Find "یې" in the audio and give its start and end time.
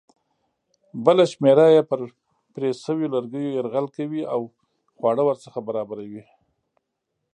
1.75-1.81